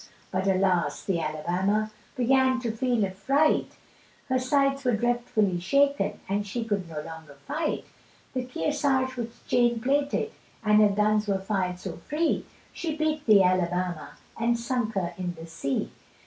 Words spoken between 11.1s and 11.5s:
were